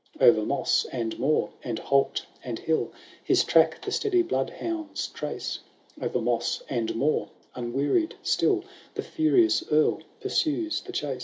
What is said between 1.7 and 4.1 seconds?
holt, and hill, His track tbe